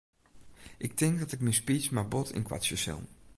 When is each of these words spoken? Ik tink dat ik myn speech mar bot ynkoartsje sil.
Ik 0.77 0.95
tink 0.99 1.19
dat 1.19 1.31
ik 1.35 1.39
myn 1.43 1.53
speech 1.61 1.87
mar 1.95 2.07
bot 2.13 2.35
ynkoartsje 2.37 2.77
sil. 2.83 3.01